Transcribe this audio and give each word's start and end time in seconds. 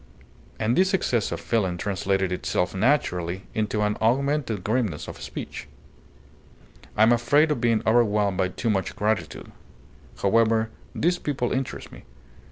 And 0.59 0.75
this 0.75 0.95
excess 0.95 1.31
of 1.31 1.39
feeling 1.39 1.77
translated 1.77 2.31
itself 2.31 2.73
naturally 2.73 3.43
into 3.53 3.83
an 3.83 3.97
augmented 4.01 4.63
grimness 4.63 5.07
of 5.07 5.21
speech. 5.21 5.67
"I 6.97 7.03
am 7.03 7.11
afraid 7.11 7.51
of 7.51 7.61
being 7.61 7.83
overwhelmed 7.85 8.39
by 8.39 8.47
too 8.47 8.71
much 8.71 8.95
gratitude. 8.95 9.51
However, 10.23 10.71
these 10.95 11.19
people 11.19 11.51
interest 11.51 11.91
me. 11.91 12.01